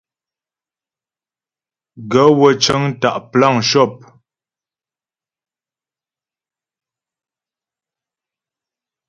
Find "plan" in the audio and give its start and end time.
3.31-3.57